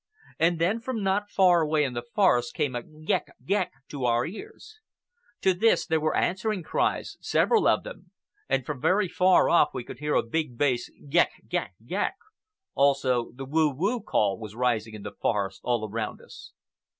And 0.39 0.57
then, 0.57 0.79
from 0.79 1.03
not 1.03 1.29
far 1.29 1.61
away 1.61 1.83
in 1.83 1.93
the 1.93 2.01
forest, 2.01 2.55
came 2.55 2.73
a 2.73 2.81
"Goëk! 2.81 3.25
Goëk!" 3.45 3.69
to 3.89 4.05
our 4.05 4.25
ears. 4.25 4.79
To 5.41 5.53
this 5.53 5.85
there 5.85 5.99
were 5.99 6.17
answering 6.17 6.63
cries, 6.63 7.17
several 7.21 7.67
of 7.67 7.83
them, 7.83 8.09
and 8.49 8.65
from 8.65 8.81
very 8.81 9.07
far 9.07 9.47
off 9.47 9.75
we 9.75 9.83
could 9.83 9.99
hear 9.99 10.15
a 10.15 10.23
big, 10.23 10.57
bass 10.57 10.89
"Goëk! 11.07 11.27
Goëk! 11.47 11.73
Goëk!" 11.87 12.13
Also, 12.73 13.31
the 13.33 13.45
"Whoo 13.45 13.69
whoo!" 13.75 14.01
call 14.01 14.39
was 14.39 14.55
rising 14.55 14.95
in 14.95 15.03
the 15.03 15.11
forest 15.11 15.61
all 15.63 15.87
around 15.87 16.19
us. 16.19 16.51